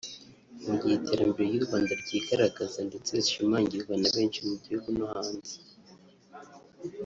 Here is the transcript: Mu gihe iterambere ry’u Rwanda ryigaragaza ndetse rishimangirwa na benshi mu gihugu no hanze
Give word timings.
Mu 0.65 0.73
gihe 0.79 0.95
iterambere 0.97 1.45
ry’u 1.49 1.65
Rwanda 1.65 1.91
ryigaragaza 2.01 2.77
ndetse 2.87 3.09
rishimangirwa 3.17 3.93
na 4.01 4.09
benshi 4.15 4.39
mu 4.47 4.55
gihugu 4.63 4.87
no 4.97 5.05
hanze 5.13 5.55